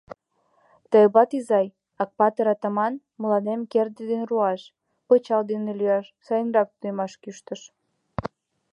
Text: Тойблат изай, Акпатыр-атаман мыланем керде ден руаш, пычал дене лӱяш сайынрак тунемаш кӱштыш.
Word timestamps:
Тойблат 0.91 1.31
изай, 1.39 1.67
Акпатыр-атаман 2.03 2.93
мыланем 3.21 3.61
керде 3.71 4.03
ден 4.11 4.23
руаш, 4.29 4.61
пычал 5.07 5.41
дене 5.51 5.71
лӱяш 5.79 6.05
сайынрак 6.25 6.69
тунемаш 6.77 7.13
кӱштыш. 7.21 7.61